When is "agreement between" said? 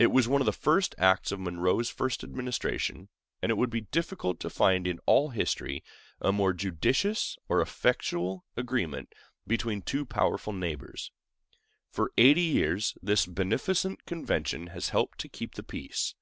8.56-9.82